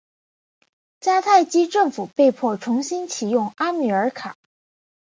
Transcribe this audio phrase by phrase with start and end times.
[0.99, 4.35] 迦太基政府被迫重新起用哈米尔卡。